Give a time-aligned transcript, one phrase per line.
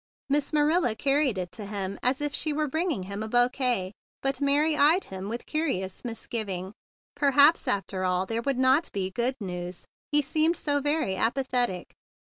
[0.31, 3.93] Miss Marilla carried it to him gayly as if she were bringing him a bouquet,
[4.23, 6.73] but Mary eyed him with a curious misgiving.
[7.13, 9.85] Perhaps, after all, there would not be good news.
[10.11, 11.93] He seemed so very apathetic.